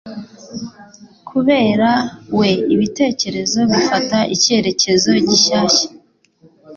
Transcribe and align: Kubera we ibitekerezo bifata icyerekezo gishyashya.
Kubera 1.29 1.89
we 2.37 2.49
ibitekerezo 2.73 3.59
bifata 3.71 4.19
icyerekezo 4.35 5.09
gishyashya. 5.27 5.87